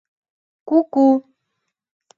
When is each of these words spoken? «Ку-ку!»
«Ку-ку!» 0.71 1.05